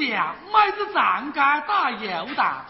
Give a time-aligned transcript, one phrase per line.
[0.00, 2.64] 小子生来是不犟，妹子站街打游荡。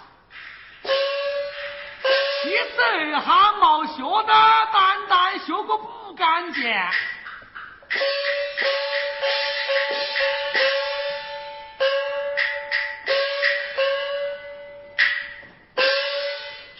[2.42, 4.32] 七十二汗毛学的，
[4.72, 6.62] 单单学个不干净。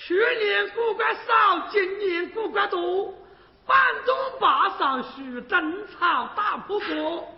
[0.03, 3.15] 去年古怪少，今年古怪多。
[3.67, 7.37] 半中坝上树，争吵打破锅。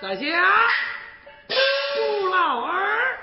[0.00, 0.24] 在下
[1.48, 3.18] 朱老二，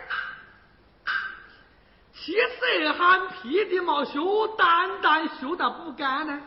[2.14, 4.20] 七十二汗屁的毛学，
[4.56, 6.40] 单单学得不干呢。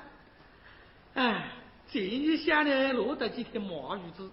[1.15, 1.49] 哎，
[1.91, 4.31] 这一想呢，落得几天麻鱼子。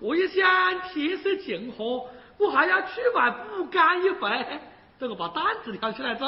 [0.00, 4.60] 过一想，天色静和，我还要去外补干一回。
[4.98, 6.26] 等我把担子挑起来走。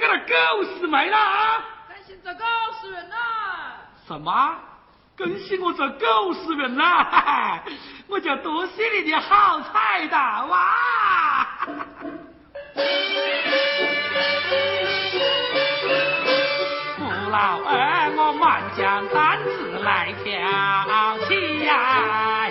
[0.00, 1.62] 子何是起个那狗屎没了啊？
[1.88, 2.44] 更新这狗
[2.80, 3.16] 屎人啦！
[4.06, 4.56] 什么？
[5.16, 7.62] 更新我这狗屎人啦？
[8.08, 11.46] 我就多谢你的好彩的哇！
[16.96, 22.48] 父老二，我满将担子来挑起呀！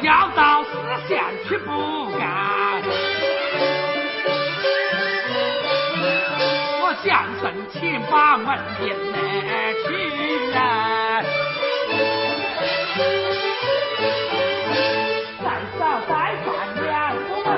[0.00, 0.68] 要到四
[1.08, 1.97] 县去不
[7.00, 7.78] 我想申请
[8.10, 9.86] 把门迎来去
[10.52, 10.58] 啊！
[15.44, 15.44] 再
[15.78, 16.10] 少再
[16.44, 16.48] 办
[16.82, 17.48] 两个门，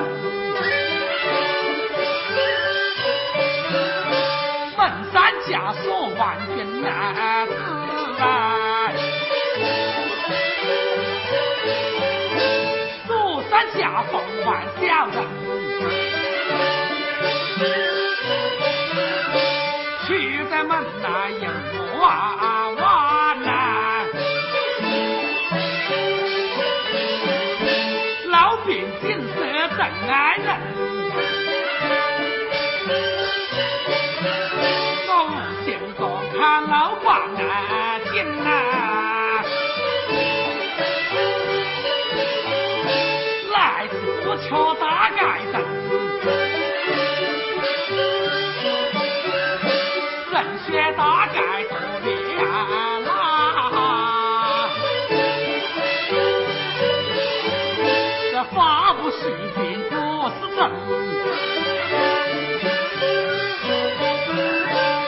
[4.76, 4.78] 门
[5.10, 6.20] 山枷锁万
[6.54, 6.84] 军难
[7.46, 7.50] 自
[8.20, 8.24] 啊！
[13.72, 14.12] 下凤
[14.44, 14.48] 万
[14.80, 15.16] 小人，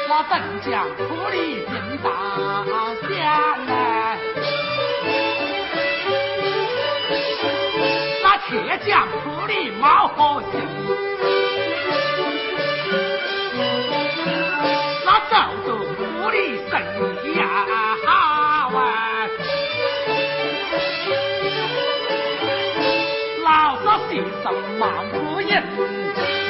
[0.09, 0.33] 那邓
[0.63, 1.37] 江土里
[1.67, 2.09] 进大
[3.03, 3.11] 将
[3.67, 3.71] 来。
[8.49, 8.51] 铁
[8.87, 10.61] 匠铺里冒火星，
[15.07, 15.33] 那赵
[15.65, 16.37] 州铺里
[16.69, 16.73] 生
[17.25, 17.43] 意呀
[18.05, 18.09] 好
[18.77, 18.81] 啊，
[24.13, 26.42] 老少先生忙不赢，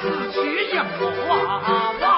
[0.00, 2.17] 此去眼眸啊。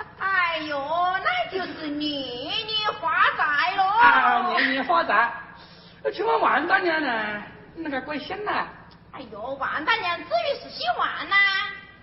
[0.51, 0.77] 哎呦，
[1.23, 3.83] 那就是年年发财喽！
[3.83, 5.31] 啊，年年发财。
[6.13, 7.41] 请问王大娘呢？
[7.77, 8.51] 那个贵姓呢？
[9.13, 11.35] 哎呦，王大娘至于是姓王呐？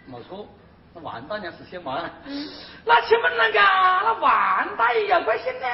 [0.06, 0.48] 没错。
[0.94, 2.10] 那王大娘是姓万，
[2.86, 5.66] 那请问那个那王大爷要贵姓呢？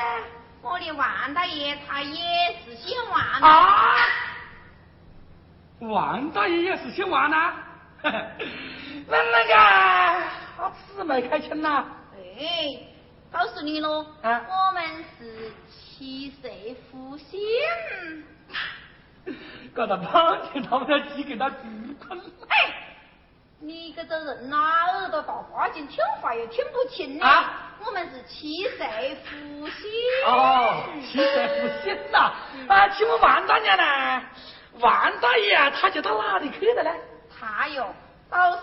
[0.60, 3.94] 我的王大爷他也是姓王啊！
[5.78, 7.52] 王大爷也是姓王呐？
[8.02, 9.54] 那那个
[10.56, 11.84] 他姊妹开亲呐？
[12.38, 12.78] 哎，
[13.30, 16.48] 告诉你喽，啊我们是七色
[16.90, 17.40] 福星。
[19.74, 21.56] 搞到半天，他们要鸡给他鸡
[22.04, 22.18] 困。
[22.48, 22.96] 哎，
[23.60, 24.58] 你个这人哪，
[24.98, 27.24] 耳朵大花劲，听话又听不清呢。
[27.24, 28.84] 啊我们是七色
[29.24, 29.90] 福星。
[30.26, 32.32] 哦，七色福星呐！
[32.66, 34.22] 啊，请问王大娘呢？
[34.80, 36.90] 王大爷啊，他就到哪里去的呢？
[37.38, 37.94] 他哟，
[38.30, 38.62] 到四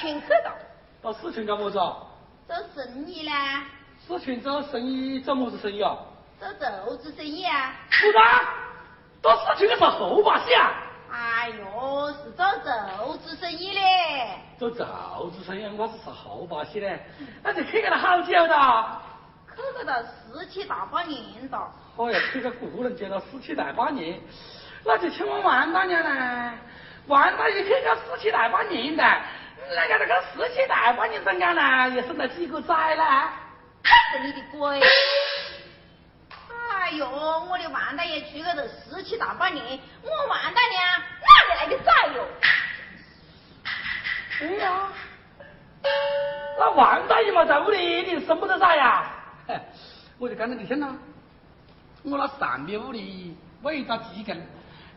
[0.00, 0.54] 群去了，
[1.02, 1.96] 到四川干么子啊？
[2.52, 3.32] 做生意呢，
[4.06, 5.96] 四川做生意做么子生意啊？
[6.38, 7.72] 做豆子生意啊。
[7.88, 8.44] 不然，
[9.22, 10.70] 到四川去是后把戏啊？
[11.10, 14.38] 哎呦，是做豆子生意嘞。
[14.58, 17.02] 做豆子生意，我是是后把戏嘞。
[17.42, 19.00] 那就去个了好久的。
[19.56, 21.72] 去个到十七大半年了。
[21.96, 24.20] 哎呀，去个个人接到十七大半年，
[24.84, 26.52] 那就请问王大娘呢？
[27.06, 29.02] 王大爷去个十七大半年的，
[29.70, 33.04] 那个那个四七大半年中间呢，也生了几个崽呢？
[34.12, 34.80] 是你的鬼！
[36.70, 40.82] 哎呦，我的王大爷去个这十七大半年，我王大娘
[41.22, 42.26] 哪里来的崽哟？
[44.38, 44.88] 对呀、
[46.58, 49.04] 那王大爷嘛在屋里一定生不得崽呀。
[49.46, 49.58] 嘿
[50.18, 50.94] 我就刚才你听了，
[52.02, 54.36] 我那上边屋里喂一只鸡羹，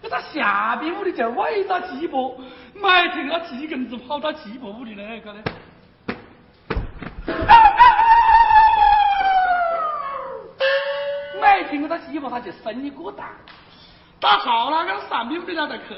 [0.07, 2.37] 那他下边屋里就喂一只鸡婆，
[2.75, 5.39] 每天那鸡公子跑到鸡婆屋里来，搞的。
[11.41, 13.27] 每天我到鸡婆他就生一个蛋，
[14.19, 15.95] 打好了，那上边屋里来得去，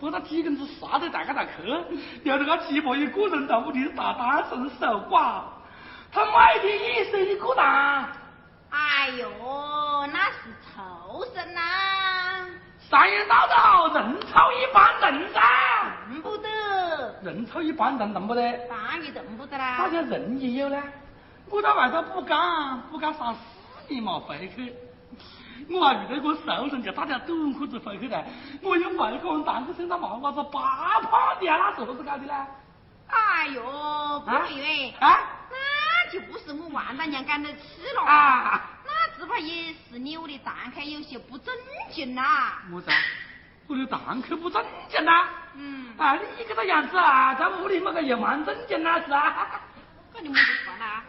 [0.00, 1.50] 把那鸡公子杀得大个大去，
[2.24, 5.42] 要那个鸡婆一个人在屋里打单身守寡，
[6.10, 8.10] 他每天也生一个蛋。
[8.70, 9.28] 哎呦，
[10.12, 10.99] 那是畜生呐、
[12.90, 15.40] 三言道道，人丑一般人噻。
[16.10, 16.48] 认不得，
[17.22, 18.42] 人丑一般人，认不得。
[18.68, 19.88] 当然认不得大啦。
[19.88, 20.82] 家人也有呢。
[21.48, 23.40] 我在外头不干，不干三四
[23.88, 24.74] 年嘛回去。
[25.70, 28.24] 我还遇到一个熟人，就大家短裤子回去的。
[28.60, 32.46] 我用外国蛋子身上毛娃子八胖的啊，那是何是搞的呢？
[33.06, 33.62] 哎呦，
[34.24, 38.02] 不对啊那就不是我王大娘干的事了。
[38.02, 38.68] 啊！
[39.20, 41.54] 那只怕也是你我的堂客有些不正
[41.90, 42.96] 经呐、么子啊？
[43.66, 46.14] 我的堂客不正经呐、嗯，啊！
[46.16, 49.60] 你这个样子啊，在屋里么个也蛮正经呐，是啊。
[50.14, 51.04] 那你们就算啦？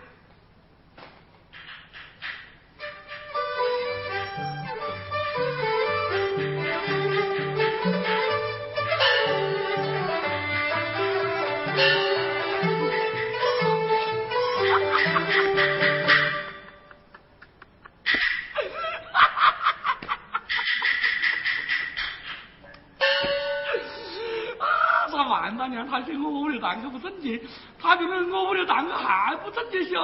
[26.17, 27.39] 我屋里蛋壳不正经，
[27.79, 29.95] 他比我屋里蛋壳还不正经些。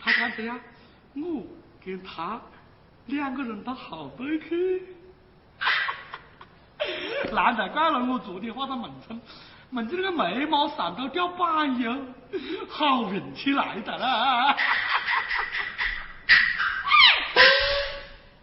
[0.00, 0.58] 他讲这样，
[1.14, 1.42] 我
[1.84, 2.40] 跟他
[3.06, 4.82] 两个人到后背去。
[7.32, 9.20] 难得怪了，我昨天画的门上，
[9.70, 11.92] 门子那个眉毛上头掉板油，
[12.68, 14.54] 好运气来的啦。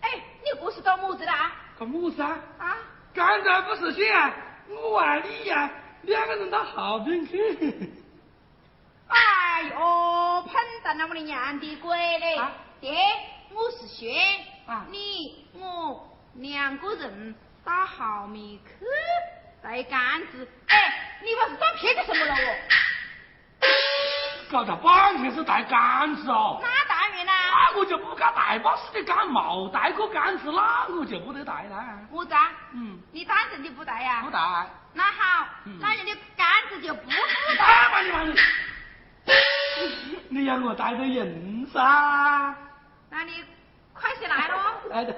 [0.01, 0.11] 哎，
[0.43, 1.51] 你不是搞么子的啊？
[1.79, 2.37] 干么子啊？
[2.59, 2.77] 啊？
[3.13, 4.33] 刚才不是说啊，
[4.67, 5.69] 我爱你呀、
[6.03, 7.91] 两个人到后边去。
[9.07, 9.77] 哎呦，
[10.41, 10.53] 碰
[10.83, 12.35] 到了我的娘的鬼嘞！
[12.35, 12.91] 啊爹，
[13.51, 14.13] 我是轩，
[14.65, 18.85] 啊你我两个人到后面去
[19.61, 20.47] 带杆子。
[20.67, 22.55] 哎，你把是打屁干什么了我？
[24.51, 26.59] 搞到半天是带杆子哦。
[26.61, 26.94] 那当然啦，那
[27.77, 31.99] 我就不敢带把死的杆，冇带过杆子，那我就不得带啦。
[32.11, 32.51] 么子啊？
[32.73, 34.39] 嗯，你单身的不带呀、不带。
[34.93, 37.11] 那好，嗯那人的杆子就不不
[37.57, 38.35] 带你妈你！
[40.29, 42.55] 你要我带着人噻？
[43.09, 43.43] 那你
[43.93, 44.55] 快些来喽。
[44.89, 45.13] 来的。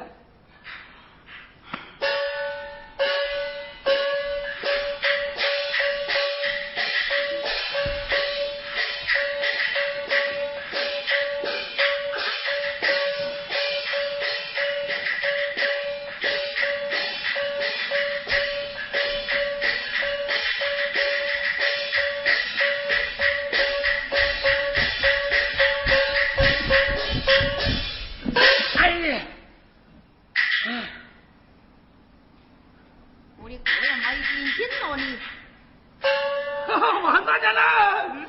[37.03, 38.25] 王大娘呢？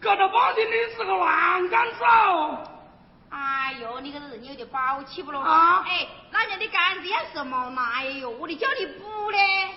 [0.00, 2.58] 搞到半天你是个烂杆子哦！
[3.30, 5.40] 哎呦，你个人有点宝气不咯？
[5.40, 8.28] 啊哎，那人的杆子要什么哎呦？
[8.30, 9.70] 我的叫你补嘞。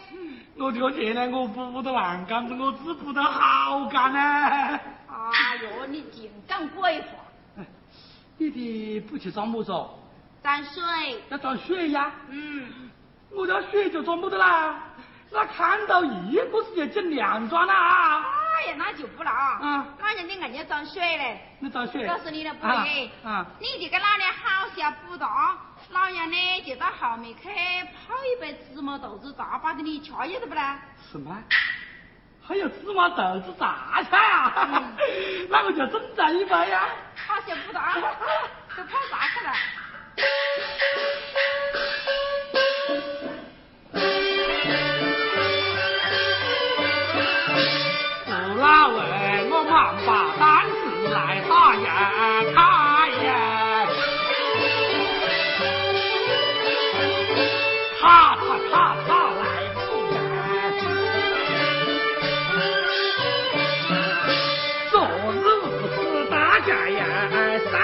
[0.57, 4.19] 我这个钱呢，我补不到烂杆子，我只补得好杆呢。
[4.19, 7.63] 哎呦，你净讲鬼话！
[8.37, 9.89] 你的不去装木着？
[10.43, 11.23] 装水。
[11.29, 12.11] 要装水呀？
[12.29, 12.91] 嗯。
[13.31, 14.86] 我家水就装不得啦。
[15.31, 18.23] 那看到一个是就进粮庄啦。
[18.57, 19.29] 哎呀，那就不了。
[19.31, 19.85] 啊。
[19.99, 21.39] 那人家人家装水嘞。
[21.59, 22.07] 你装水？
[22.07, 23.11] 告诉你了，不对。
[23.23, 23.45] 啊。
[23.59, 25.57] 你这个老娘好下补大，
[25.91, 30.79] 老娘呢就到后面去泡一杯芝麻豆子茶，把你吃一得不啦？
[31.11, 31.37] 什么？
[32.47, 34.81] 还有芝麻豆子炸下呀？
[35.49, 36.87] 那我就整这一杯呀。
[37.27, 37.93] 好像补大，
[38.75, 39.51] 都泡啥去了？
[51.67, 51.89] 来打呀，
[52.55, 52.59] 开
[53.25, 53.29] 呀，
[57.99, 58.39] 咔嚓
[58.71, 59.43] 咔嚓来
[59.75, 59.77] 不
[60.13, 60.17] 呀。
[64.91, 64.95] 昨
[65.33, 65.95] 日无事
[66.29, 66.99] 大家呀
[67.69, 67.75] 散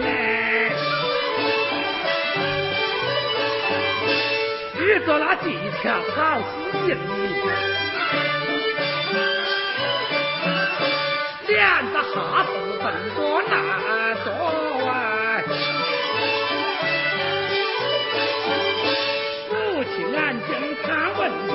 [0.00, 0.04] 呢，
[4.80, 5.44] 遇着那技
[5.82, 6.44] 巧好事
[6.86, 6.96] 情。
[11.96, 12.50] 个哈子
[12.82, 13.52] 奔过那
[14.22, 14.28] 座
[14.86, 14.90] 啊，
[19.48, 19.50] 父
[19.82, 20.48] 亲安静
[20.82, 21.52] 看文章，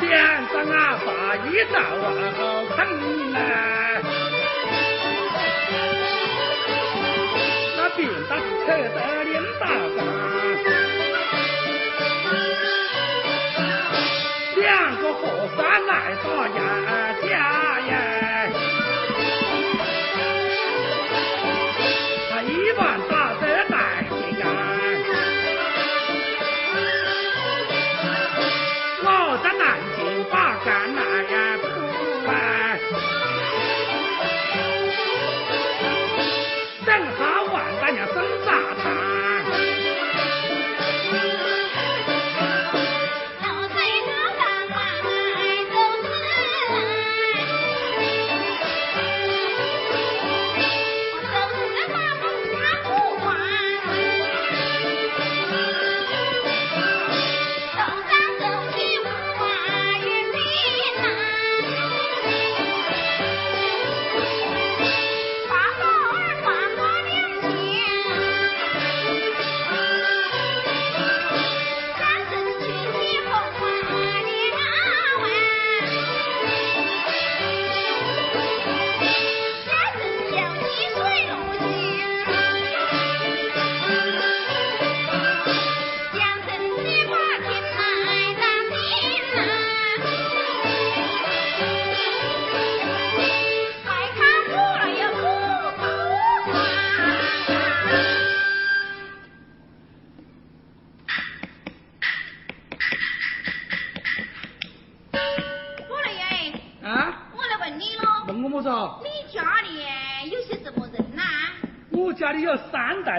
[0.00, 0.10] 两
[0.46, 1.06] 个阿爸
[1.44, 2.08] 一早啊
[2.74, 2.78] 啃
[3.34, 3.36] 来，
[7.76, 10.75] 那病到扯得领导干。
[15.22, 18.05] 两个和尚来到呀家呀，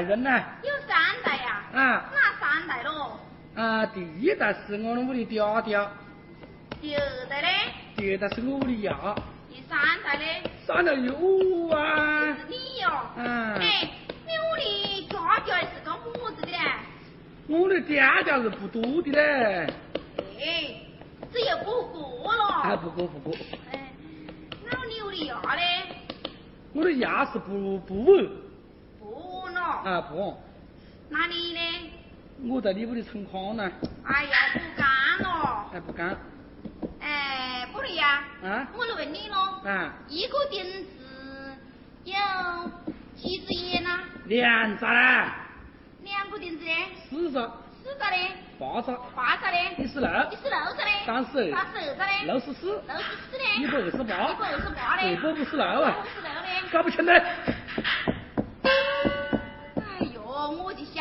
[0.07, 0.31] 人呢？
[0.63, 1.63] 有三代呀。
[1.73, 2.09] 啊。
[2.13, 3.19] 哪三代喽？
[3.55, 5.87] 啊，第一代是我们屋的爹爹。
[6.79, 7.47] 第二代呢？
[7.97, 8.89] 第二代是我屋的爷。
[9.49, 10.49] 第三代呢？
[10.65, 12.25] 三代有我啊。
[12.25, 12.89] 是你哟。
[13.17, 13.55] 嗯。
[13.55, 13.89] 哎，
[14.25, 16.57] 你屋里家教是干么子的嘞？
[17.47, 19.73] 我的爹爹是不多的嘞。
[20.39, 20.75] 哎，
[21.33, 22.61] 只有不过了。
[22.61, 23.35] 还不过不过。
[23.71, 23.91] 哎，
[24.63, 25.83] 那你屋的爷嘞？
[26.73, 28.26] 我的爷是不不问。
[30.07, 30.37] 啊不，
[31.09, 31.91] 那你呢？
[32.49, 33.69] 我在你屋里存矿呢。
[34.05, 34.87] 哎呀，不干
[35.19, 35.69] 了。
[35.73, 36.17] 哎，不干。
[37.01, 38.23] 哎，不对呀。
[38.41, 38.67] 啊。
[38.73, 39.35] 我来问你咯。
[39.69, 39.93] 啊。
[40.07, 41.57] 一个钉子
[42.05, 42.15] 有
[43.15, 43.99] 几只眼呢？
[44.27, 45.25] 两只嘞。
[46.03, 46.75] 两个钉子嘞？
[47.09, 47.33] 四只。
[47.83, 48.31] 四只嘞？
[48.57, 48.97] 八只。
[49.13, 49.75] 八只嘞？
[49.77, 50.07] 一十六。
[50.31, 51.05] 一十六只嘞？
[51.05, 51.51] 三十二。
[51.51, 52.25] 三十二只嘞？
[52.25, 52.81] 六十四。
[52.87, 53.43] 六十四嘞？
[53.57, 54.31] 一百二十八。
[54.31, 55.11] 一百二十八嘞？
[55.11, 55.97] 一百五十六啊。
[56.01, 56.61] 五十六嘞？
[56.71, 57.21] 搞不清嘞。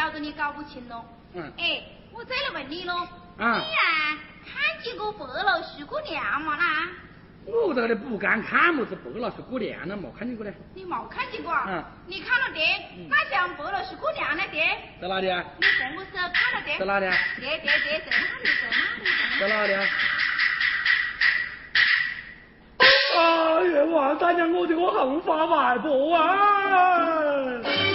[0.07, 1.05] 我就晓得你搞不清喽。
[1.35, 1.53] 嗯。
[1.59, 3.09] 哎，我再来问你喽。
[3.39, 3.59] 嗯。
[3.59, 4.17] 你啊，
[4.47, 6.87] 看见过白老鼠过年嘛啦？
[7.45, 10.55] 我这里不敢看么子白老鼠过年了，没看见过嘞。
[10.75, 11.53] 你没看见过？
[11.67, 11.85] 嗯。
[12.07, 12.61] 你看了的，
[13.09, 14.59] 那像白老鼠过年了的？
[15.03, 15.45] 在哪里啊？
[15.59, 16.79] 你什么时候看了的？
[16.79, 17.15] 在哪里啊？
[17.41, 18.49] 爹爹爹，在哪里？
[18.61, 19.03] 在哪里？
[19.41, 19.83] 在哪里啊？
[22.79, 23.19] 哎
[23.75, 27.86] 呀，王大娘，我的我后花外婆啊！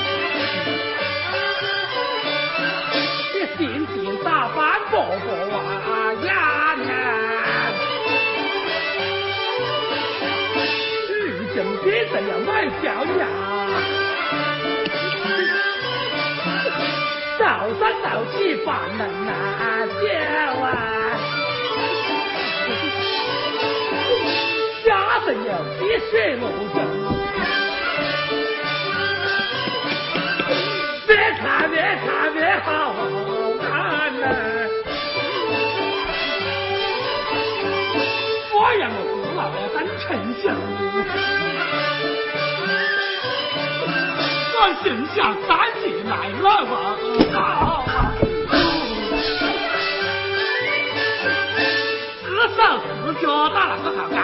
[4.91, 6.91] 抱抱啊呀呀！
[11.07, 12.49] 如今别这样乱
[12.83, 12.85] 叫
[13.17, 13.23] 呀！
[17.39, 17.43] 早
[17.79, 19.29] 上早起把门呐
[19.87, 20.03] 叫
[20.61, 20.67] 啊！
[24.85, 24.89] 家
[25.25, 25.49] 得要
[25.79, 26.43] 比水龙
[26.75, 27.00] 争。
[39.53, 40.07] 我父老要当丞
[40.41, 40.55] 相，
[44.53, 45.49] 我心想三
[45.81, 46.45] 姐来了
[47.37, 47.43] 啊！
[52.23, 52.59] 四手
[53.05, 54.17] 四脚打那个好干，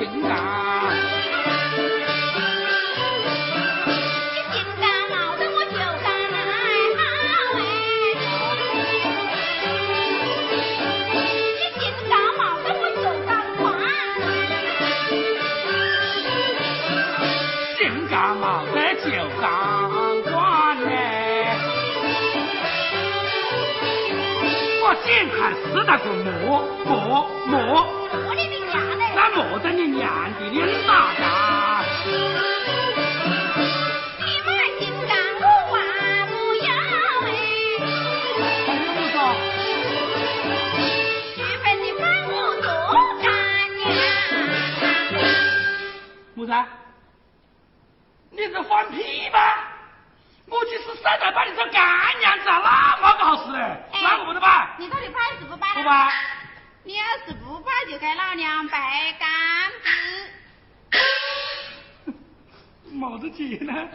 [0.00, 0.39] 敏感。
[25.02, 27.56] 我眼看死那个磨磨磨，
[28.12, 29.02] 我的你娘嘞！
[29.16, 30.04] 那磨得你娘
[30.38, 31.24] 的脸大呀！
[34.18, 35.10] 你妈心肝
[35.40, 35.42] 我
[35.80, 36.32] 还不
[36.66, 36.68] 要
[37.24, 37.28] 哎，
[38.66, 39.16] 还有不说？
[41.34, 42.68] 续份的饭我做
[43.22, 43.24] 干
[43.78, 43.82] 娘。
[46.34, 46.52] 木子，
[48.30, 49.59] 你是放屁吧？
[50.50, 51.80] 我就是生来把你做干
[52.18, 55.74] 娘子啊，那么不好使嘞，那个不得办，你到底办是不摆呢？
[55.76, 56.10] 不摆。
[56.82, 59.28] 你要是不办，就该老娘掰杆
[59.82, 59.88] 子。
[62.90, 63.88] 没得钱呢，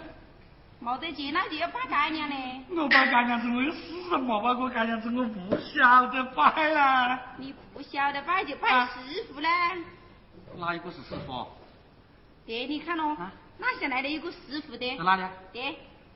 [0.80, 2.62] 没得钱，那就要办干娘嘞。
[2.70, 7.20] 我办干娘子，我有死人没摆过干娘子，我不晓得办啊。
[7.38, 9.50] 你不晓得办就摆啊师傅嘞。
[10.58, 11.46] 哪一个是师傅？
[12.46, 15.04] 爹，你看咯啊，那下来的一个师傅的在。
[15.04, 15.32] 哪里啊？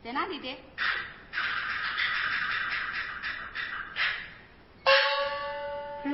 [0.01, 0.47] 对，在哪里的？
[6.05, 6.11] 哎，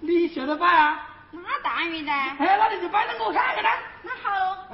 [0.00, 1.04] 你晓得摆啊？
[1.32, 2.12] 那当然的。
[2.12, 3.68] 哎，那你就摆给我看看呢。
[4.02, 4.68] 那好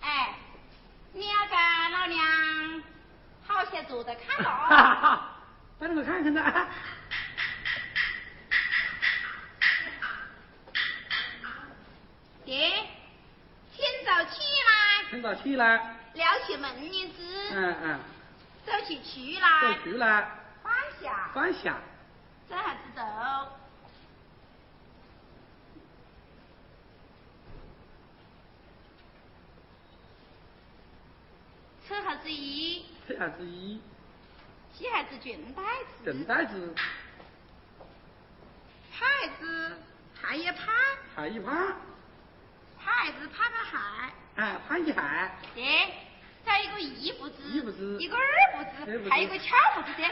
[0.00, 0.34] 哎，
[1.12, 1.54] 你要给
[1.92, 2.82] 老娘
[3.46, 4.76] 好些坐着看哈咯。
[4.76, 5.36] 哈哈，
[5.78, 6.68] 摆给我看看噻。
[12.48, 12.66] 爹，
[13.76, 18.00] 清早起来，很早起来，撩起门帘子，嗯嗯，
[18.64, 20.30] 走起去走来，去了，
[20.62, 21.76] 放下，放下，
[22.48, 23.02] 这下子走。
[31.86, 33.78] 扯下子衣，这下子一
[34.74, 36.74] 系孩子裙带子，卷带子，
[38.90, 39.76] 派子。
[40.20, 40.72] 还一派，
[41.14, 41.76] 还一盘，
[42.82, 43.76] 牌子拍拍鞋。
[44.36, 45.92] 哎，盘一海，对，
[46.46, 48.22] 再一个一不知，一不知一个二
[48.56, 49.10] 步子，二步子。
[49.10, 50.02] 还有一个翘步子的。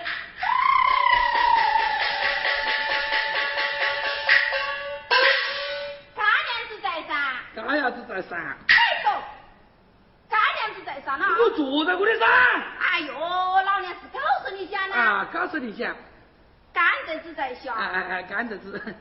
[6.14, 7.16] 干娘子在上，
[7.55, 9.22] 干伢子在上，哎呦，
[10.29, 11.24] 干娘子在上呢。
[11.38, 12.29] 我坐在我的上。
[12.81, 15.94] 哎呦，老娘是告诉你讲呢，啊，告诉你讲，
[16.72, 18.96] 干得子在下，哎哎哎，干着子，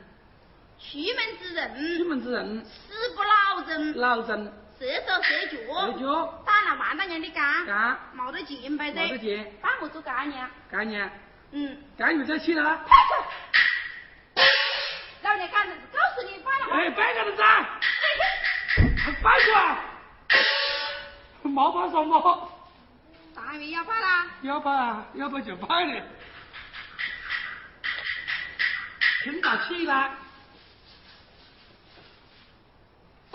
[0.78, 1.74] 出门之人。
[1.74, 4.52] 出人，门之人，死不老人，老人。
[4.78, 11.10] 射手射脚，喝酒，打了万大娘的干，干，没得钱摆没得钱，把我做干娘，干娘，
[11.52, 11.82] 嗯。
[11.96, 12.94] 干又在起了，派
[14.34, 14.42] 出！
[15.22, 17.66] 老娘干子告诉你，把了哎，摆个子噻，
[19.22, 19.78] 摆出来，
[21.42, 22.52] 没摆什么，
[23.34, 24.26] 当然要摆啦。
[24.42, 26.02] 要摆啊，要摆就摆了。
[29.24, 30.10] 听到起来，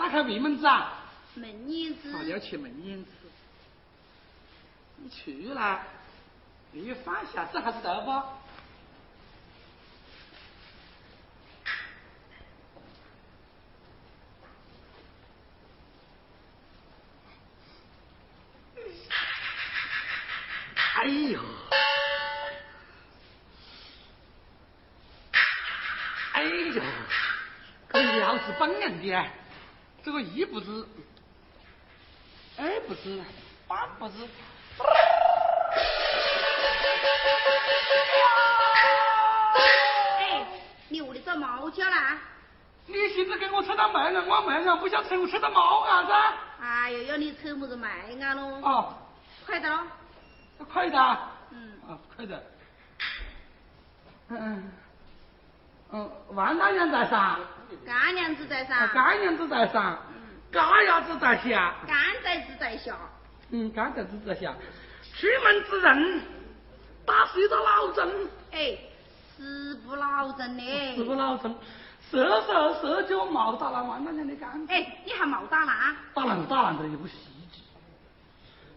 [0.02, 0.98] 打开门门子啊。
[1.36, 2.12] 门帘子。
[2.12, 3.10] 啊，要去门帘子。
[4.96, 5.84] 你去啦，
[6.72, 8.10] 你放下这还是得不？
[20.96, 21.40] 哎呦！
[26.32, 26.82] 哎呦！
[27.86, 29.41] 可是老子本人的。
[30.04, 30.84] 这个一不知，
[32.58, 33.22] 二不知，
[33.68, 34.28] 三不知。
[40.18, 40.46] 哎，
[40.88, 42.18] 你屋里找猫叫啦？
[42.86, 46.12] 你寻思给我扯到卖啊，我卖啊，不想扯我扯到猫啊子？
[46.60, 48.60] 哎呦，要你扯么子卖啊喽？
[48.60, 48.94] 哦，
[49.46, 49.86] 快点喽！
[50.72, 50.98] 快的。
[51.50, 51.78] 嗯。
[51.88, 52.42] 啊，快点。
[54.30, 54.72] 嗯
[55.92, 57.38] 嗯，万大娘在上。
[57.86, 58.88] 干娘子在上。
[58.88, 59.98] 干娘子在上。
[60.08, 60.22] 嗯。
[60.50, 61.74] 嘎牙子在下。
[61.86, 62.96] 干崽子在下。
[63.50, 64.54] 嗯，干崽子在下。
[65.14, 66.22] 出门之人，
[67.04, 68.28] 打死一个老针。
[68.52, 68.76] 哎，
[69.36, 70.96] 十不老针呢？
[70.96, 71.54] 十不老针。
[72.10, 74.72] 射手射脚毛打了万大娘的杆子。
[74.72, 75.96] 哎，你还毛打啦？
[76.14, 77.14] 打烂打烂的一部戏
[77.52, 77.60] 剧，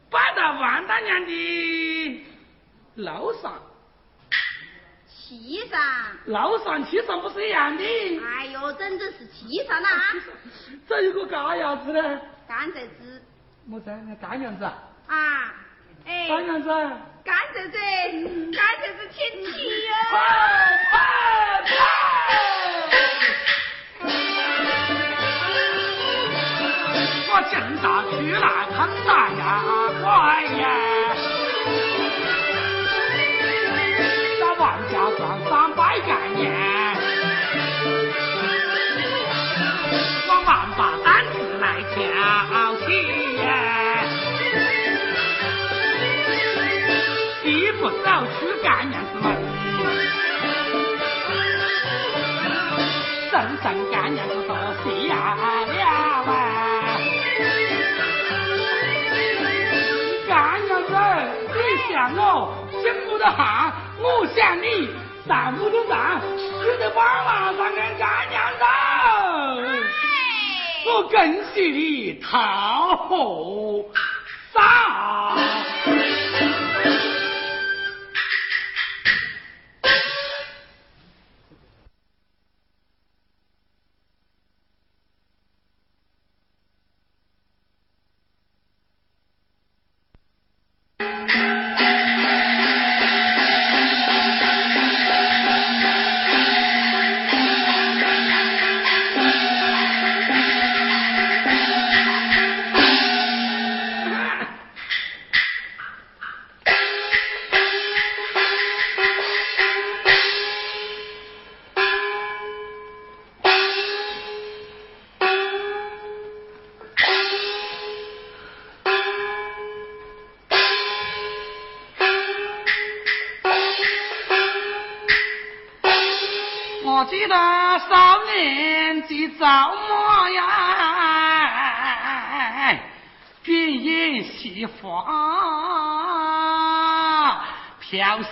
[0.09, 2.25] 摆在万大娘的
[2.95, 3.53] 楼上。
[5.27, 5.81] 气上。
[6.25, 7.83] 老上气上不是一样的？
[7.83, 9.89] 哎呦，整整是气上啦！
[10.87, 12.21] 这有个干鸭子呢？
[12.47, 13.21] 干蔗子。
[13.65, 13.89] 么子？
[14.07, 14.63] 那干伢子？
[15.07, 15.53] 啊，
[16.05, 16.27] 哎。
[16.27, 16.69] 干伢子。
[17.23, 17.77] 干蔗子，
[18.51, 19.47] 干蔗子天气
[19.85, 19.91] 呀！
[20.11, 20.13] 快
[20.91, 20.93] 快
[21.65, 21.73] 快！
[27.27, 29.43] 我正大去来看大呀，
[30.03, 30.05] 快
[30.61, 30.94] 呀！
[35.25, 36.43] 万家庄上拜干年，
[40.27, 41.95] 我万把担子来挑
[42.85, 42.85] 起
[43.41, 43.45] 呀！
[47.43, 48.05] 一不走
[48.39, 49.25] 去干娘子门，
[53.31, 53.33] 真
[53.63, 54.49] 正干娘子说
[54.83, 55.25] 谢了啊！
[60.27, 60.33] 干
[60.67, 60.93] 娘子，
[61.51, 61.57] 你
[61.91, 62.21] 想我
[62.71, 64.89] 心不得汗，我想你
[65.27, 66.21] 上不的站，
[66.63, 68.65] 睡得晚晚上跟干娘走，
[70.87, 71.13] 我恭
[71.53, 73.15] 喜你桃花
[74.53, 75.37] 上。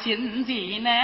[0.04, 0.90] 心的呢。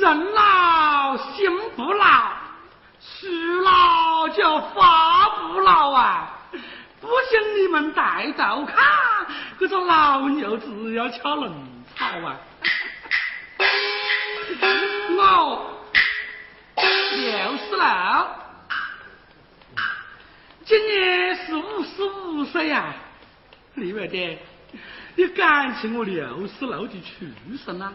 [0.00, 2.32] 人老心不老，
[3.00, 3.28] 树
[3.62, 6.34] 老就发不老啊！
[7.00, 8.76] 不信你们带头看，
[9.60, 11.77] 这个老牛子要吃嫩草
[12.08, 12.40] 啊！
[15.16, 15.80] 我
[17.16, 17.84] 六十六，
[20.64, 22.94] 今年是五十五岁呀、
[23.74, 24.38] 李外爹，
[25.16, 27.26] 你感情我六十六的出
[27.64, 27.92] 生了？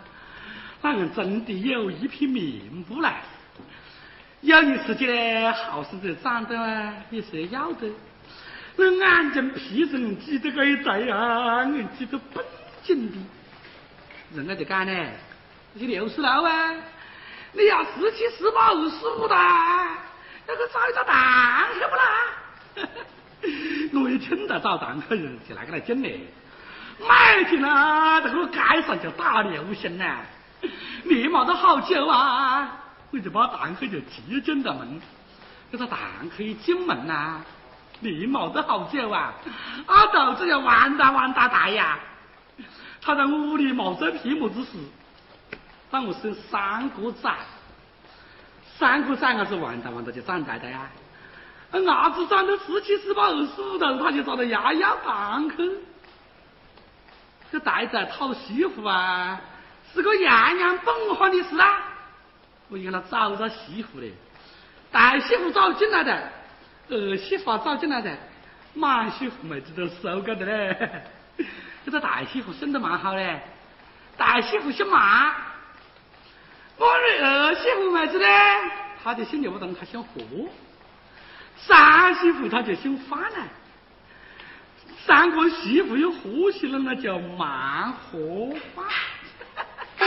[0.82, 3.23] 那人真的有一匹命不来。
[4.41, 7.89] 有你自己的好生子长得啊，也是要的。
[8.76, 12.45] 那眼睛皮子，你记得个一在啊，人记得本
[12.84, 13.17] 紧的。
[14.36, 15.08] 人家就讲呢，
[15.74, 16.72] 你六十六啊，
[17.54, 22.04] 你要十七、十八、二十五的，要去找一找档去不啦？
[24.04, 26.28] 我一听到找档口人就来个来整嘞，
[27.08, 30.17] 买进了这个街上就打流星呐。
[31.04, 32.80] 你冇得好酒啊！
[33.12, 35.00] 我就把蛋壳就提进了门，
[35.72, 36.00] 这个档
[36.36, 37.41] 口一进门呐、
[38.00, 39.34] 你冇得好酒啊！
[39.86, 42.00] 阿豆子要完蛋完蛋大呀！
[43.05, 44.69] 他在屋里冇这屁么子事，
[45.91, 47.35] 让我生三个崽，
[48.77, 50.89] 三个崽我是完蛋完蛋就长大的呀！
[51.71, 55.55] 伢子长到十七、十八、二十五头，他就找到丫丫档口，
[57.51, 59.41] 这带着讨媳妇啊！
[59.93, 61.81] 是个样样本行的事啊！
[62.69, 64.13] 我就跟他找着媳妇嘞。
[64.91, 66.31] 大媳妇找进来的，
[66.89, 68.15] 二媳妇找进来的，
[68.73, 71.03] 满媳妇妹子都收够的嘞。
[71.86, 73.41] 这个大媳妇生得蛮好嘞，
[74.17, 75.36] 大媳妇姓马。
[76.78, 78.28] 我的二媳妇妹子呢，
[79.04, 80.50] 她就姓刘东，她姓胡。
[81.58, 83.50] 三媳妇她就姓范呢。
[85.06, 88.84] 三个媳妇有呼吸了，那叫慢活法。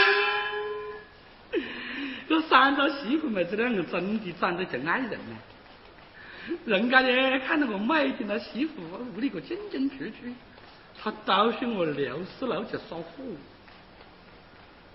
[2.29, 5.37] 这三个媳妇妹子两个真的长得就爱人呢。
[6.65, 8.73] 人家呢看到我美的那媳妇，
[9.15, 10.13] 屋里个进进出出，
[11.07, 13.05] 他都是我刘四楼去烧火。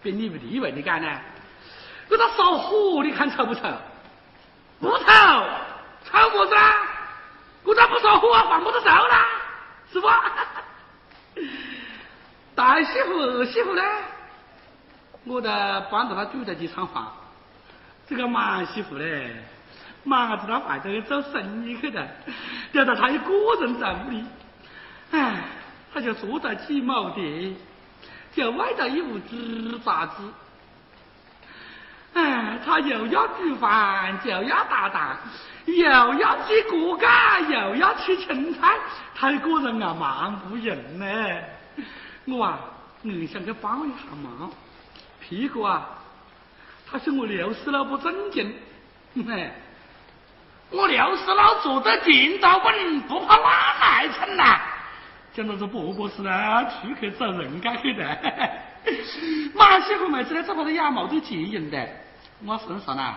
[0.01, 1.07] 别你不地位你干呢？
[2.09, 3.61] 给他烧火，你看丑不丑？
[4.81, 5.05] 不丑，
[6.03, 6.75] 丑么子啦？
[7.63, 8.43] 我咋不烧火啊？
[8.43, 9.25] 换么子烧啦？
[9.93, 10.09] 是不？
[12.55, 13.81] 大媳妇、二媳妇呢？
[15.23, 17.05] 我在帮着他煮了几餐饭。
[18.05, 19.33] 这个马媳妇嘞，
[20.03, 22.05] 忙着他外头去做生意去的，
[22.73, 24.25] 留到他一个人在屋里。
[25.11, 25.41] 哎，
[25.93, 27.55] 他就坐在几亩地，
[28.33, 30.33] 就歪着一屋子杂子。
[32.13, 35.17] 哎，他又要煮饭，就要打蛋。
[35.65, 38.75] 又要挤锅盖，又要切青菜，
[39.13, 41.05] 他一个人啊忙不赢呢。
[42.25, 42.59] 我啊
[43.03, 44.51] 硬想去帮一下忙，
[45.19, 45.87] 屁股啊，
[46.89, 48.53] 他说我刘四老不正经，
[49.15, 49.51] 嘿，
[50.71, 54.59] 我刘四老坐得近道稳，不怕拉害成呐。
[55.33, 58.03] 讲到这伯伯是呢，出去找人家去的。
[59.55, 61.87] 马媳妇妹子呢，这把的鸭毛都结银的，
[62.45, 63.13] 我身上呢。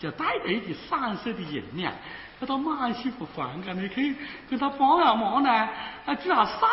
[0.00, 1.92] 就带着一点散色的银两，
[2.38, 4.14] 要到马媳妇房间里去
[4.48, 5.50] 跟他帮下忙呢，
[6.06, 6.68] 啊，至少烧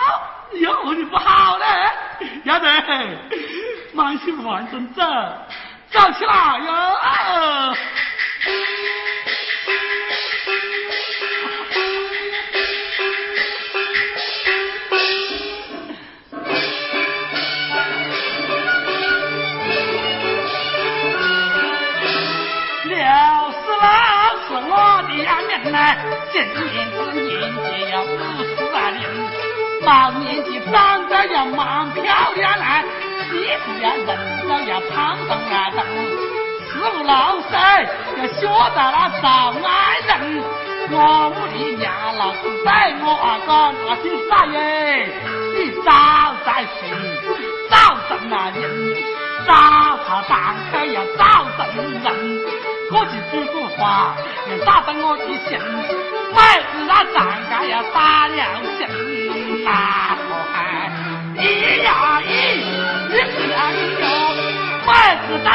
[0.54, 1.66] 有的不好嘞，
[2.44, 2.68] 要得，
[3.94, 5.02] 马媳妇完成走，
[5.90, 7.76] 走起来哟。
[26.32, 28.06] 今年子年纪要五
[28.44, 29.02] 十来年，
[29.84, 32.04] 毛年纪长得要蛮漂
[32.36, 32.84] 亮来，
[33.30, 34.10] 媳妇呀人
[34.48, 35.84] 都要胖动啊动，
[36.70, 37.14] 四五六
[37.50, 37.54] 岁
[38.18, 38.42] 要学
[38.76, 39.28] 到了找
[39.64, 40.44] 爱人。
[40.88, 42.70] 我屋里娘老子对
[43.02, 45.10] 我啊讲，那是啥耶？
[45.58, 45.90] 你早
[46.46, 46.80] 在睡，
[47.70, 47.74] 早
[48.08, 48.64] 生那人，
[49.48, 49.52] 早
[50.08, 52.75] 茶蛋开要早生人。
[52.96, 54.16] 我去煮个饭，
[54.48, 55.60] 要打得我的心，
[56.32, 56.40] 妹
[56.72, 57.16] 子那站
[57.50, 58.34] 街要打了
[58.78, 58.80] 心，
[59.66, 60.56] 大河海，
[61.36, 61.40] 咿
[61.84, 61.90] 呀
[62.24, 62.32] 咿，
[63.12, 63.14] 咿
[63.52, 64.04] 呀咿哟，
[64.88, 64.90] 妹
[65.28, 65.48] 子那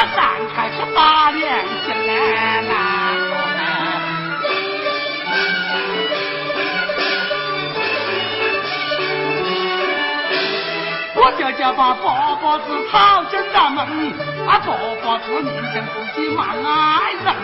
[11.61, 12.09] 我就叫把伯
[12.41, 13.85] 伯子讨进咱门，
[14.47, 17.35] 啊伯伯子面前自己蛮爱人，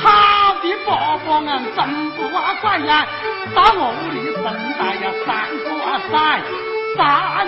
[0.00, 3.06] 好的伯伯俺真不管呀，
[3.54, 4.44] 到我屋里生
[4.78, 5.66] 带呀三个
[6.12, 6.42] 崽，
[6.94, 7.00] 三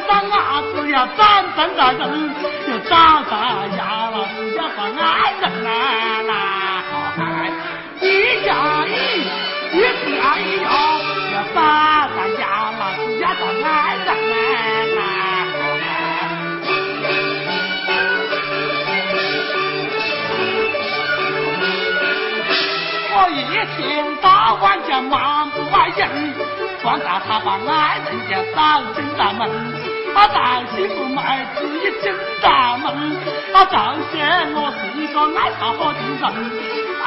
[0.09, 1.21] 张伢子呀长
[1.55, 2.35] 正在人，
[2.67, 3.37] 又长大
[3.77, 4.17] 呀了
[4.57, 5.69] 要当爱人啦
[6.23, 6.33] 啦，
[8.01, 8.03] 一
[8.47, 8.49] 加
[8.87, 8.91] 一，
[9.77, 9.79] 一
[10.17, 10.67] 加一哟，
[11.35, 11.61] 要长
[12.17, 12.43] 大呀
[12.79, 12.81] 了
[13.21, 13.69] 要当爱
[14.07, 15.00] 人啦
[23.77, 26.35] 天到晚就忙不完人，
[26.83, 29.51] 光到他把爱人家找进大门，
[30.15, 31.21] 他大媳妇妹
[31.55, 33.17] 子一进大门，
[33.53, 33.77] 他就
[34.13, 36.23] 嫌我是一个爱撒火的人，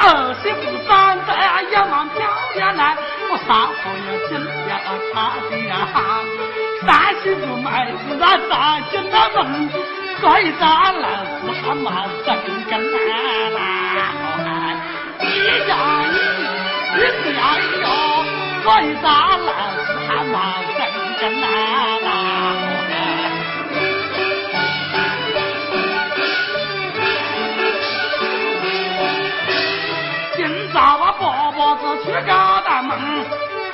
[0.00, 0.02] 儿
[0.42, 1.30] 媳妇长得
[1.70, 2.16] 也蛮漂
[2.56, 2.96] 亮来，
[3.30, 4.30] 我烧火要紧
[4.68, 4.70] 呀
[5.12, 5.14] 他
[5.50, 5.72] 的呀，
[6.86, 7.66] 三媳妇妹
[8.08, 8.52] 子啊找
[8.90, 9.70] 进了门，
[10.20, 11.06] 所以咱老
[11.40, 11.86] 是还蛮
[12.24, 12.28] 生
[12.70, 12.72] 根
[13.52, 14.33] 啦。
[15.24, 15.72] 一呀
[16.10, 16.14] 一，
[16.96, 17.86] 一是呀一哟，
[18.64, 19.06] 我一打
[19.36, 19.48] 老
[19.84, 20.34] 子还忙
[20.76, 20.78] 真
[21.20, 21.44] 真啦
[21.98, 22.06] 啦。
[30.36, 30.38] 今
[30.72, 31.22] 早我，伯
[31.52, 32.98] 伯子去高大门，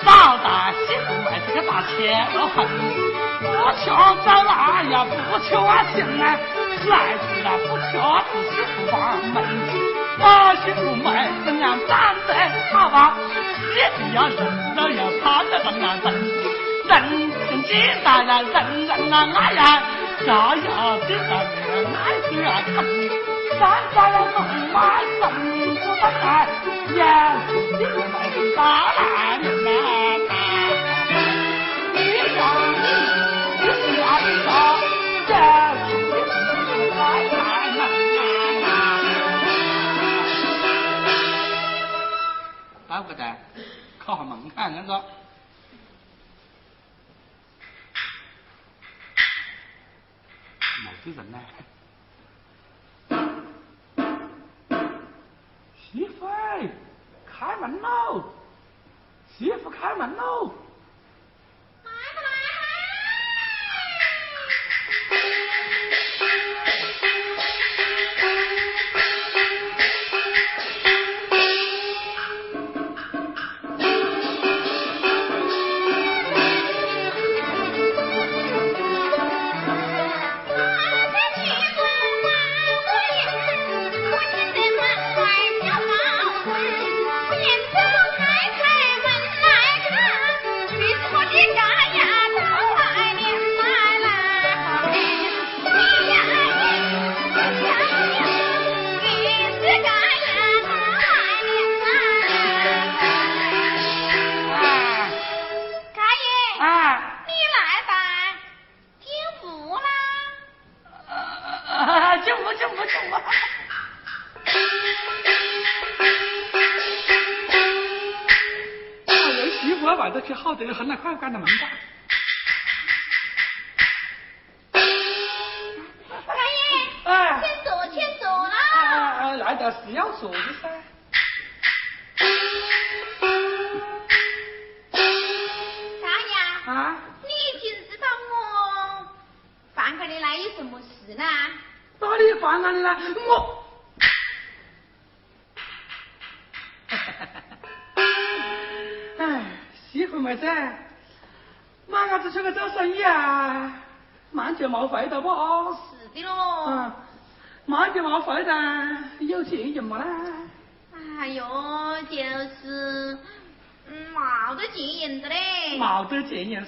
[0.04, 2.56] 找大媳妇妹子给他结了婚，
[3.40, 3.44] 不
[3.84, 3.86] 求
[4.24, 6.38] 找那呀，不求啊行啊，
[6.86, 7.92] 来子啊不求
[8.30, 9.89] 是媳妇房门。
[10.22, 10.24] 我
[10.62, 11.04] 媳妇妹
[11.44, 12.30] 子娘长得
[12.72, 13.16] 好吧，
[13.74, 14.36] 也不要人
[14.76, 16.12] 都要穿得那么正，
[16.88, 16.92] 人
[17.30, 17.70] 人见
[18.04, 18.26] 到人
[18.86, 19.82] 人啊爱呀，
[20.26, 20.68] 家呀
[21.08, 21.98] 见到人爱
[22.28, 22.68] 是啊疼。
[23.58, 23.60] 山
[23.94, 24.36] 下有龙
[24.72, 25.20] 马神
[25.74, 26.24] 不在看，
[26.94, 26.98] 也
[27.48, 27.80] 是心
[28.54, 28.58] 怀
[28.96, 28.98] 大
[29.40, 29.68] 难呐。
[31.92, 31.96] 你
[32.36, 32.38] 想
[32.72, 32.84] 你
[42.98, 43.36] 不得，
[43.98, 45.04] 靠门看那个。
[51.04, 51.38] 没人呢。
[55.78, 56.26] 媳妇，
[57.26, 58.24] 开门喽！
[59.36, 60.52] 媳妇，开门喽！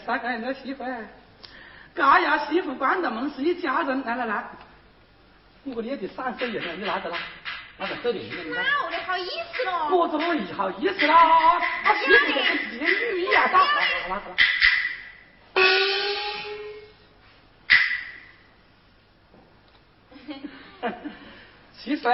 [0.05, 0.84] 啥个人家媳妇？
[1.95, 4.03] 家呀，媳妇关大门是一家人。
[4.05, 4.45] 来来来，
[5.64, 7.18] 我给你的三十元了，你拿着啦，
[7.78, 8.51] 拿着这里面。
[8.51, 9.97] 那我的好意思喽。
[9.97, 10.26] 我怎么
[10.57, 11.61] 好意思啦？
[11.84, 13.59] 他媳妇跟妓女一样大。
[13.61, 14.22] 来来来来。
[21.72, 22.09] 媳妇，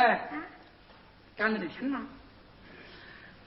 [1.37, 2.03] 赶着你听啊。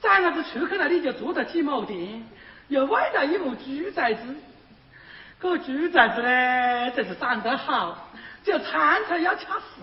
[0.00, 2.24] 咱儿子出去了，你就做得起毛店。
[2.68, 4.34] 又买了一亩猪崽子，
[5.38, 8.08] 个猪崽子呢，真是长得好，
[8.42, 9.82] 就餐餐要掐死，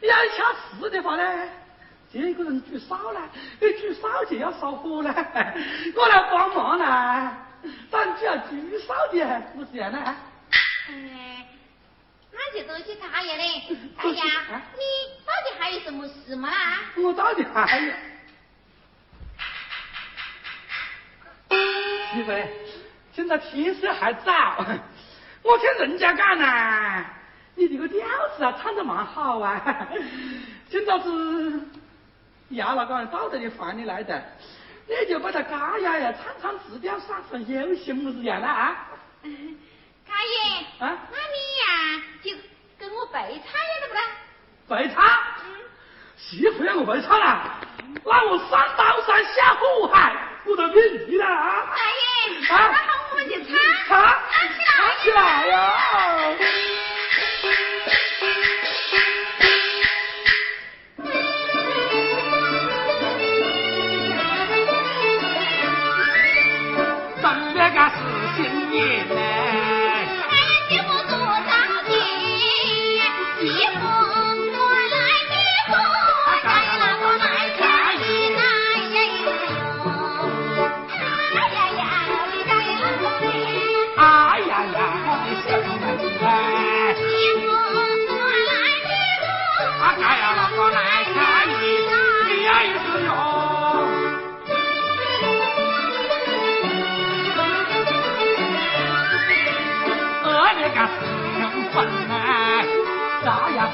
[0.00, 1.48] 要掐死的话呢，
[2.12, 3.20] 这个人煮烧呢，
[3.60, 5.14] 你煮烧就要烧火呢，
[5.94, 7.36] 我来帮忙呢，
[7.90, 9.92] 咱就要煮烧的，不是这样
[12.34, 13.62] 那就多谢大爷嘞，
[13.96, 14.82] 大爷，你
[15.24, 16.50] 到底还有什么事吗？
[16.96, 17.92] 我到底还有。
[22.12, 22.32] 媳妇，
[23.12, 24.64] 现在天色还早，
[25.42, 27.04] 我听人家讲呐，
[27.54, 28.06] 你这个调
[28.36, 29.88] 子啊唱得蛮好啊。
[30.70, 31.60] 今早是
[32.50, 34.22] 要那个到这里换你来的，
[34.88, 38.88] 你就把他嘎呀呀唱唱字调，上上有行么子样了啊？
[40.06, 42.30] 大爷，啊，那你呀就
[42.78, 43.94] 跟我背唱呀，对不
[44.74, 44.88] 对？
[44.88, 45.04] 背唱？
[46.16, 47.60] 媳妇要我背唱啊？
[48.04, 50.12] 那我上刀山下火海。
[50.46, 51.66] 我都愿意了啊！
[51.70, 52.54] 大爷，那好，
[53.12, 53.56] 我们就唱，
[53.88, 55.72] 唱，唱起来呀！
[67.22, 67.32] 把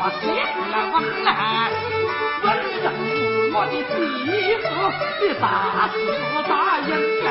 [0.08, 0.94] 媳妇来问
[1.24, 1.28] 来，
[2.42, 2.46] 问
[2.80, 3.12] 人是
[3.52, 3.88] 我的媳
[4.62, 4.64] 妇，
[5.20, 5.42] 你啥
[5.92, 5.94] 时
[6.32, 6.88] 候答应
[7.24, 7.28] 呀？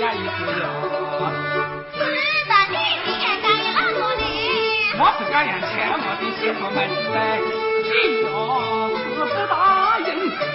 [0.00, 0.62] 呀一个哟。
[1.94, 1.98] 是
[2.48, 2.74] 的，你
[3.20, 4.22] 也答应了我的。
[4.98, 6.76] 我是这样劝我的媳妇们
[7.10, 7.16] 的。
[7.82, 7.90] 今
[8.22, 8.28] 朝
[8.94, 9.52] 是不答
[10.00, 10.08] 应，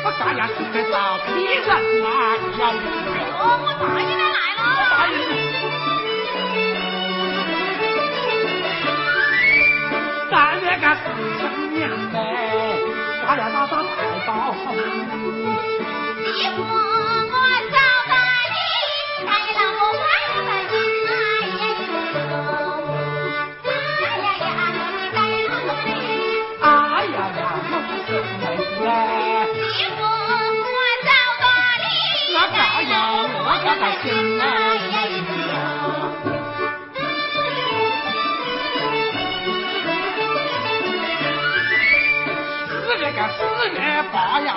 [0.04, 0.94] 我家呀去给找
[1.26, 1.68] 别人
[2.04, 2.06] 来
[2.60, 2.62] 呀！
[2.70, 3.24] 哦，
[44.06, 44.54] 四月八呀，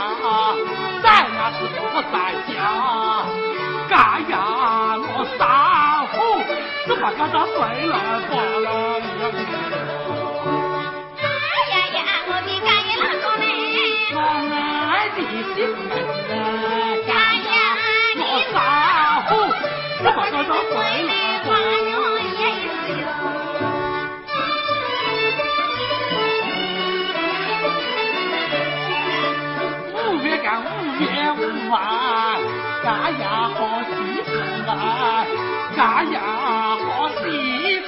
[1.03, 1.81] 咱那是不
[2.13, 2.15] 在
[2.47, 2.53] 家。
[3.89, 3.97] 干
[4.29, 4.37] 呀，
[5.01, 5.41] 我三
[6.09, 6.13] 虎
[6.87, 7.95] 是把个他睡了
[8.29, 8.31] 挂
[8.61, 8.67] 了。
[11.17, 11.25] 哎
[11.71, 13.25] 呀呀，我的干呀哪个
[21.03, 21.09] 嘞？
[21.47, 21.51] 我
[30.49, 30.65] 罢了。
[30.65, 31.41] 五月五
[31.75, 31.77] 啊，
[32.83, 33.23] 家呀
[33.55, 33.93] 好媳
[34.23, 34.29] 妇
[34.71, 34.73] 啊，
[35.77, 36.17] 家呀
[36.81, 37.21] 好媳
[37.81, 37.87] 妇，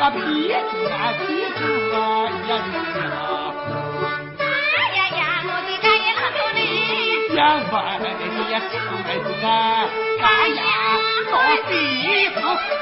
[0.00, 0.54] 啊皮子
[0.88, 1.24] 啊皮
[1.56, 1.60] 子
[1.92, 1.96] 啊
[2.48, 2.50] 呀
[4.86, 6.58] 呀呀，我的家呀老头嘞，
[7.34, 7.38] 呀
[8.00, 8.04] 喂
[8.52, 9.48] 呀媳妇妹子啊，
[10.20, 10.62] 家呀
[11.30, 11.32] 好
[11.68, 11.70] 媳
[12.30, 12.36] 妇，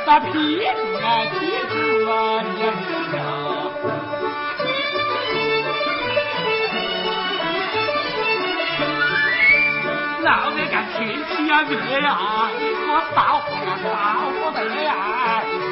[0.07, 0.29] 那皮
[0.61, 0.73] 子
[1.03, 1.35] 啊皮
[1.71, 1.73] 子
[2.11, 2.13] 啊
[2.61, 3.24] 呀。
[11.25, 12.15] 天气呀热呀，
[12.89, 13.89] 我烧火呀烧
[14.31, 15.64] 不得呀。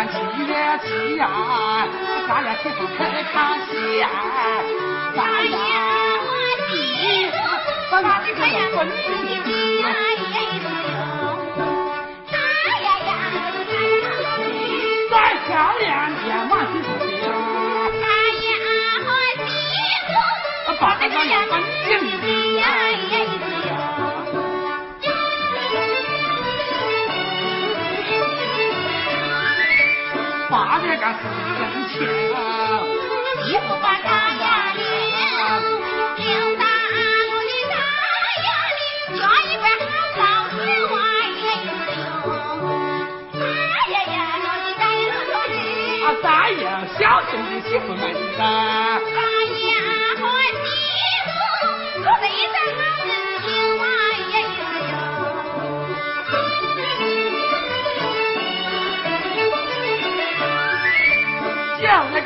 [0.00, 0.14] 干七
[0.46, 1.28] 月七呀，
[2.26, 2.94] 咱俩媳妇去
[3.34, 4.08] 看戏呀。
[5.14, 5.20] 咱
[5.50, 5.58] 呀，
[6.24, 6.28] 我
[6.70, 6.72] 媳
[7.30, 7.36] 妇，
[7.90, 8.94] 我的个呀，分的
[9.44, 9.48] 比
[9.82, 9.84] 呀
[30.50, 31.20] 八月个四
[31.58, 32.00] 挣钱，
[33.46, 34.39] 媳妇把家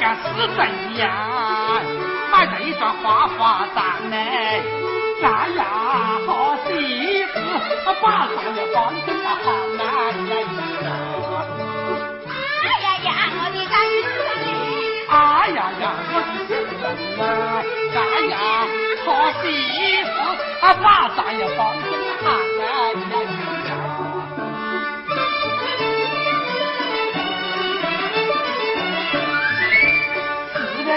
[0.05, 0.25] 个死
[0.55, 0.61] 贼
[1.01, 1.81] 呀，
[2.31, 4.63] 买了一双花花蛋嘞，
[5.23, 5.25] 咱
[5.57, 5.65] 呀
[6.27, 7.41] 好媳妇，
[8.03, 9.45] 把上也放心的好
[9.79, 9.83] 男
[10.29, 10.31] 人
[10.85, 10.87] 呀。
[12.29, 13.97] 哎呀呀，我的干女
[15.09, 15.13] 哎
[15.49, 15.83] 呀呀，
[16.13, 16.53] 我的媳
[17.17, 17.25] 妇儿，
[17.95, 17.97] 咱
[18.29, 18.37] 呀
[19.07, 19.09] 好
[19.41, 19.45] 媳
[20.05, 20.13] 妇，
[20.83, 20.85] 把
[21.17, 22.25] 上也放心的好
[22.59, 22.63] 男
[23.09, 23.24] 人。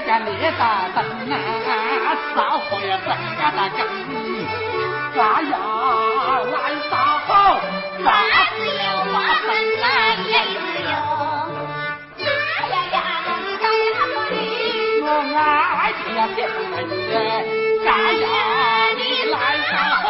[0.08, 0.50] 家你的
[0.96, 0.98] 灯
[1.30, 3.80] 啊烧火呀，自家的羹，
[5.14, 5.20] 咱
[5.52, 5.54] 要
[6.46, 6.56] 来
[6.90, 6.92] 烧
[7.28, 7.30] 好。
[8.02, 8.06] 瓜
[8.56, 8.82] 子油、
[9.12, 9.84] 花生米、
[10.32, 10.90] 椰子油，
[12.24, 12.26] 呀
[12.94, 12.96] 呀，
[13.60, 13.62] 的。
[15.04, 15.06] 我
[15.36, 17.88] 爱吃这些，
[19.30, 19.36] 来
[19.70, 19.72] 烧
[20.04, 20.08] 好。